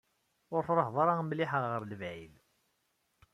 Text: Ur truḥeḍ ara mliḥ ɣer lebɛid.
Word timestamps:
Ur 0.53 0.61
truḥeḍ 0.67 0.95
ara 1.03 1.13
mliḥ 1.27 1.51
ɣer 1.63 1.81
lebɛid. 1.85 2.33